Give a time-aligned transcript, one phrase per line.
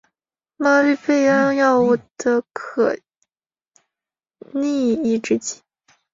[0.57, 2.97] 吗氯贝胺药物的可
[4.51, 5.61] 逆抑制剂。